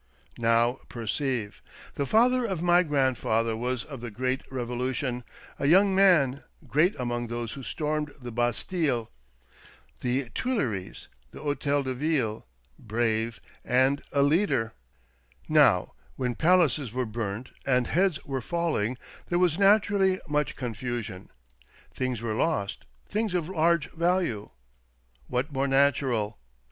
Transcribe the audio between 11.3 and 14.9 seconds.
Hotel de Ville, brave, and a leader. CASE OF